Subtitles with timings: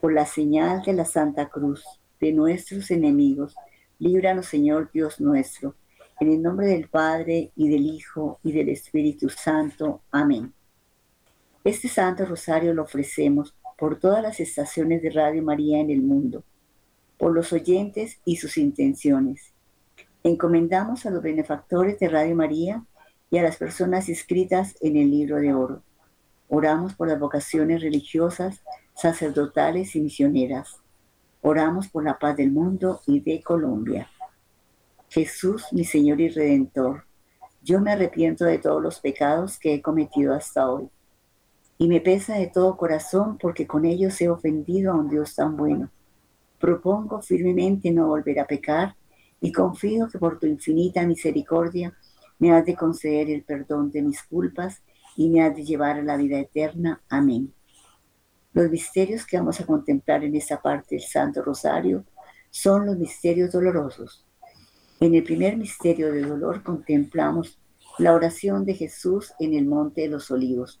[0.00, 1.84] Por la señal de la Santa Cruz
[2.20, 3.56] de nuestros enemigos,
[3.98, 5.74] líbranos Señor Dios nuestro,
[6.20, 10.02] en el nombre del Padre y del Hijo y del Espíritu Santo.
[10.12, 10.54] Amén.
[11.64, 16.44] Este Santo Rosario lo ofrecemos por todas las estaciones de Radio María en el mundo,
[17.18, 19.52] por los oyentes y sus intenciones.
[20.22, 22.84] Encomendamos a los benefactores de Radio María
[23.30, 25.82] y a las personas inscritas en el libro de oro.
[26.48, 28.62] Oramos por las vocaciones religiosas,
[28.94, 30.80] sacerdotales y misioneras.
[31.42, 34.08] Oramos por la paz del mundo y de Colombia.
[35.10, 37.04] Jesús, mi Señor y Redentor,
[37.62, 40.88] yo me arrepiento de todos los pecados que he cometido hasta hoy
[41.78, 45.56] y me pesa de todo corazón porque con ellos he ofendido a un Dios tan
[45.56, 45.90] bueno.
[46.58, 48.96] Propongo firmemente no volver a pecar
[49.40, 51.94] y confío que por tu infinita misericordia
[52.38, 54.82] me has de conceder el perdón de mis culpas
[55.16, 57.02] y me has de llevar a la vida eterna.
[57.08, 57.52] Amén.
[58.52, 62.04] Los misterios que vamos a contemplar en esta parte del Santo Rosario
[62.50, 64.24] son los misterios dolorosos.
[64.98, 67.58] En el primer misterio de dolor contemplamos
[67.98, 70.80] la oración de Jesús en el Monte de los Olivos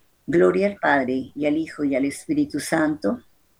[0.31, 3.19] Gloria al Padre, y al Hijo, y al Espíritu Santo.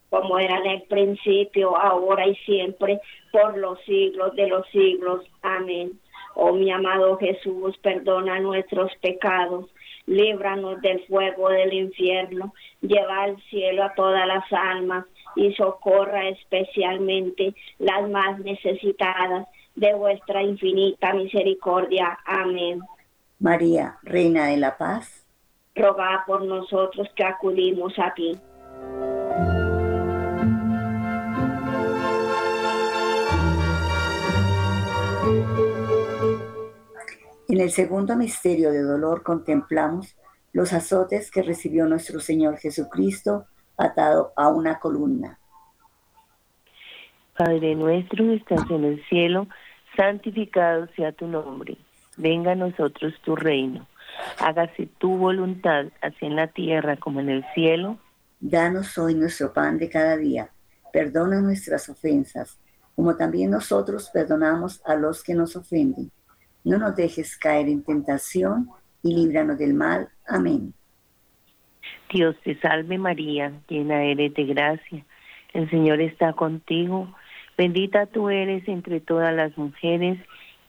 [0.09, 5.25] Como era en el principio, ahora y siempre, por los siglos de los siglos.
[5.41, 5.99] Amén.
[6.33, 9.65] Oh mi amado Jesús, perdona nuestros pecados,
[10.05, 17.53] líbranos del fuego del infierno, lleva al cielo a todas las almas y socorra especialmente
[17.79, 19.45] las más necesitadas
[19.75, 22.17] de vuestra infinita misericordia.
[22.25, 22.79] Amén.
[23.39, 25.20] María, Reina de la Paz,
[25.75, 28.37] roga por nosotros que acudimos a ti.
[37.47, 40.15] En el segundo misterio de dolor contemplamos
[40.53, 43.45] los azotes que recibió nuestro Señor Jesucristo
[43.77, 45.37] atado a una columna.
[47.37, 49.47] Padre nuestro que estás en el cielo,
[49.97, 51.77] santificado sea tu nombre.
[52.17, 53.87] Venga a nosotros tu reino.
[54.39, 57.97] Hágase tu voluntad, así en la tierra como en el cielo.
[58.39, 60.49] Danos hoy nuestro pan de cada día.
[60.91, 62.59] Perdona nuestras ofensas,
[62.95, 66.11] como también nosotros perdonamos a los que nos ofenden
[66.63, 68.69] no nos dejes caer en tentación
[69.03, 70.09] y líbranos del mal.
[70.27, 70.73] Amén.
[72.11, 75.05] Dios te salve María, llena eres de gracia.
[75.53, 77.13] El Señor está contigo.
[77.57, 80.19] Bendita tú eres entre todas las mujeres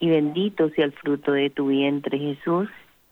[0.01, 2.69] y bendito sea el fruto de tu vientre Jesús.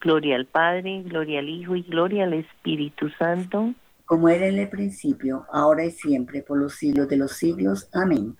[0.00, 3.74] Gloria al Padre, gloria al Hijo y gloria al Espíritu Santo.
[4.04, 7.88] Como era en el principio, ahora y siempre, por los siglos de los siglos.
[7.92, 8.36] Amén.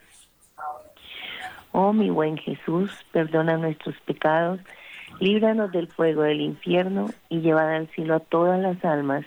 [1.73, 4.61] Oh mi buen Jesús, perdona nuestros pecados,
[5.21, 9.27] líbranos del fuego del infierno y llevad al cielo a todas las almas,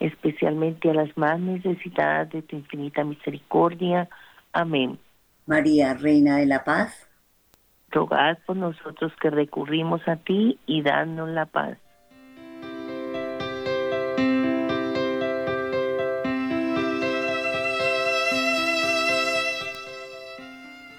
[0.00, 4.08] especialmente a las más necesitadas de tu infinita misericordia.
[4.52, 4.98] Amén.
[5.46, 7.03] María, Reina de la Paz
[7.94, 11.78] rogad por nosotros que recurrimos a ti y danos la paz.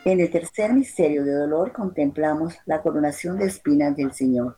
[0.06, 4.58] En el tercer misterio de dolor contemplamos la coronación de espinas del Señor.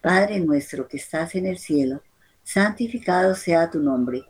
[0.00, 2.00] Padre nuestro que estás en el cielo,
[2.42, 4.24] santificado sea tu nombre.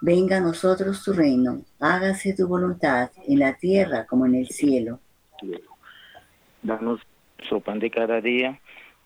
[0.00, 5.00] Venga a nosotros tu reino, hágase tu voluntad en la tierra como en el cielo.
[6.62, 7.00] Danos
[7.38, 8.60] nuestro pan de cada día.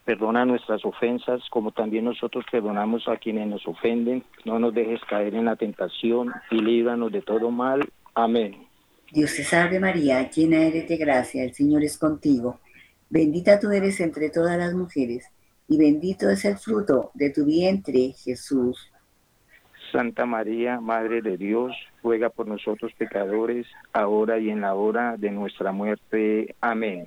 [0.05, 4.25] Perdona nuestras ofensas, como también nosotros perdonamos a quienes nos ofenden.
[4.45, 7.89] No nos dejes caer en la tentación y líbranos de todo mal.
[8.15, 8.67] Amén.
[9.13, 12.61] Dios te salve María, llena eres de gracia, el Señor es contigo.
[13.11, 15.31] Bendita tú eres entre todas las mujeres,
[15.69, 18.91] y bendito es el fruto de tu vientre, Jesús.
[19.93, 25.31] Santa María, Madre de Dios, ruega por nosotros pecadores, ahora y en la hora de
[25.31, 26.57] nuestra muerte.
[26.63, 27.07] Amén.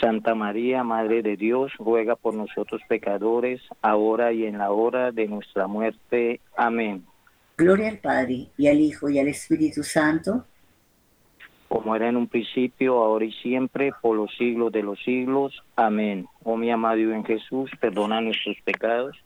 [0.00, 5.28] Santa María, Madre de Dios, ruega por nosotros pecadores, ahora y en la hora de
[5.28, 6.40] nuestra muerte.
[6.56, 7.04] Amén.
[7.56, 10.46] Gloria al Padre, y al Hijo, y al Espíritu Santo
[11.70, 15.62] como era en un principio, ahora y siempre, por los siglos de los siglos.
[15.76, 16.26] Amén.
[16.42, 19.16] Oh mi amado en Jesús, perdona nuestros pecados,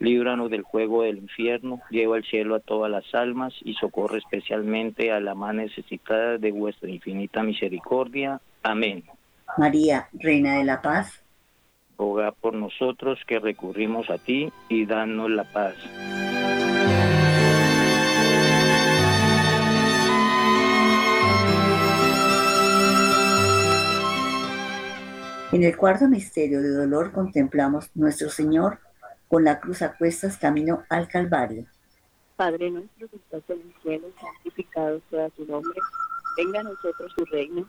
[0.00, 5.12] líbranos del juego del infierno, lleva al cielo a todas las almas y socorre especialmente
[5.12, 8.40] a la más necesitada de vuestra infinita misericordia.
[8.64, 9.04] Amén.
[9.56, 11.22] María, Reina de la Paz.
[11.96, 15.74] Roga por nosotros que recurrimos a ti y danos la paz.
[25.52, 28.80] En el cuarto misterio de dolor contemplamos Nuestro Señor
[29.28, 31.66] con la cruz a cuestas camino al Calvario.
[32.34, 35.78] Padre nuestro que estás en el cielo, santificado sea tu nombre.
[36.36, 37.68] Venga a nosotros tu reino,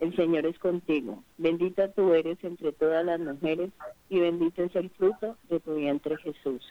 [0.00, 1.22] El Señor es contigo.
[1.36, 3.70] Bendita tú eres entre todas las mujeres
[4.08, 6.62] y bendito es el fruto de tu vientre Jesús.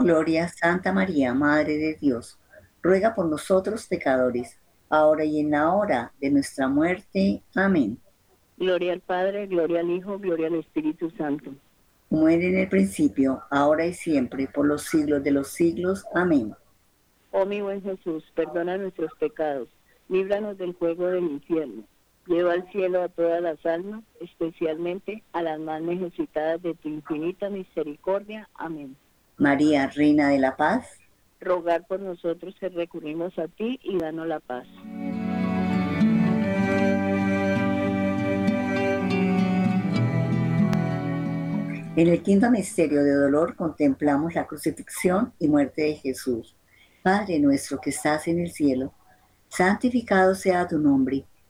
[0.00, 2.38] Gloria a Santa María, Madre de Dios.
[2.82, 7.42] Ruega por nosotros pecadores, ahora y en la hora de nuestra muerte.
[7.54, 7.98] Amén.
[8.56, 11.52] Gloria al Padre, gloria al Hijo, gloria al Espíritu Santo.
[12.08, 16.04] Muere en el principio, ahora y siempre, por los siglos de los siglos.
[16.14, 16.54] Amén.
[17.30, 19.68] Oh mi buen Jesús, perdona nuestros pecados
[20.10, 21.84] líbranos del fuego del infierno.
[22.26, 27.50] Lleva al cielo a todas las almas, especialmente a las más necesitadas de tu infinita
[27.50, 28.48] misericordia.
[28.54, 28.96] Amén.
[29.36, 30.98] María, Reina de la Paz,
[31.40, 34.66] rogar por nosotros que recurrimos a ti y danos la paz.
[41.96, 46.54] En el quinto misterio de dolor contemplamos la crucifixión y muerte de Jesús.
[47.02, 48.92] Padre nuestro que estás en el cielo,
[49.48, 51.24] santificado sea tu nombre,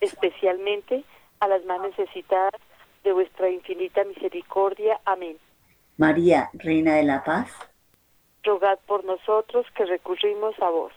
[0.00, 1.04] especialmente
[1.40, 2.60] a las más necesitadas
[3.02, 5.00] de vuestra infinita misericordia.
[5.04, 5.36] Amén.
[5.96, 7.50] María, Reina de la Paz,
[8.42, 10.92] rogad por nosotros que recurrimos a vos.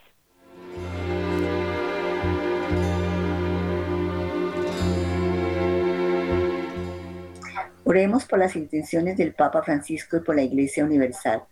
[7.84, 11.44] Oremos por las intenciones del Papa Francisco y por la Iglesia Universal.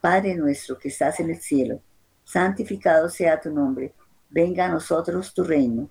[0.00, 1.80] Padre nuestro que estás en el cielo,
[2.24, 3.92] santificado sea tu nombre,
[4.30, 5.90] venga a nosotros tu reino,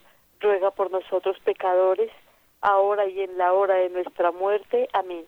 [0.41, 2.11] ruega por nosotros pecadores,
[2.61, 4.87] ahora y en la hora de nuestra muerte.
[4.93, 5.25] Amén.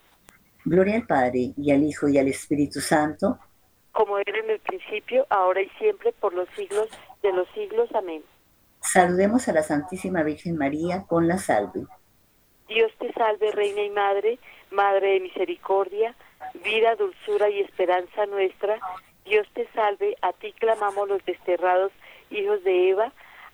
[0.66, 3.38] Gloria al Padre, y al Hijo, y al Espíritu Santo.
[3.92, 6.90] Como era en el principio, ahora y siempre, por los siglos
[7.22, 7.90] de los siglos.
[7.94, 8.24] Amén.
[8.82, 11.86] Saludemos a la Santísima Virgen María con la salve.
[12.68, 14.40] Dios te salve, Reina y Madre,
[14.72, 16.16] Madre de Misericordia,
[16.64, 18.80] vida, dulzura y esperanza nuestra.
[19.26, 21.92] Dios te salve, a ti clamamos los desterrados
[22.30, 23.14] hijos de Eva,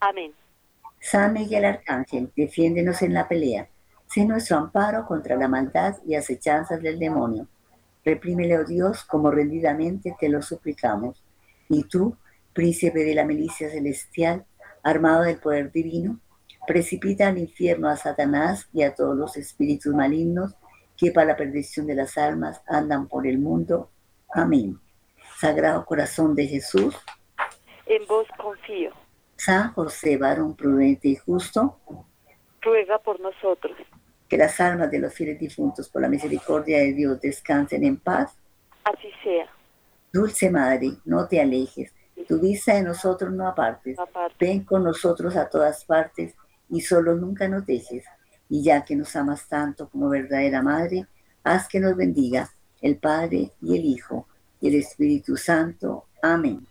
[0.00, 0.32] Amén.
[1.00, 3.68] San Miguel Arcángel, defiéndenos en la pelea.
[4.06, 7.48] Sé nuestro amparo contra la maldad y acechanzas del demonio.
[8.04, 11.22] Reprímele, oh Dios, como rendidamente te lo suplicamos.
[11.68, 12.16] Y tú,
[12.52, 14.44] príncipe de la milicia celestial,
[14.82, 16.20] armado del poder divino,
[16.66, 20.54] precipita al infierno a Satanás y a todos los espíritus malignos
[20.96, 23.90] que para la perdición de las almas andan por el mundo.
[24.32, 24.78] Amén.
[25.38, 26.96] Sagrado corazón de Jesús,
[27.86, 28.90] en vos confío.
[29.36, 31.78] San José, varón prudente y justo,
[32.62, 33.76] ruega por nosotros.
[34.28, 38.34] Que las almas de los fieles difuntos, por la misericordia de Dios, descansen en paz.
[38.84, 39.46] Así sea.
[40.12, 41.92] Dulce Madre, no te alejes,
[42.26, 43.96] tu vista de nosotros no apartes.
[44.40, 46.34] Ven con nosotros a todas partes
[46.68, 48.04] y solo nunca nos dejes.
[48.48, 51.06] Y ya que nos amas tanto como verdadera Madre,
[51.44, 54.26] haz que nos bendiga el Padre y el Hijo
[54.60, 56.06] y el Espíritu Santo.
[56.22, 56.66] Amén.